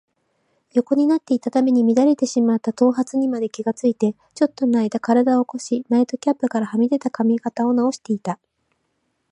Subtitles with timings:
[0.73, 8.39] 横になっていたために乱れてしまった頭髪にまで気がついて、ちょっとのあいだ身体を起こし、ナイトキャップからはみ出た髪形をなおしていた。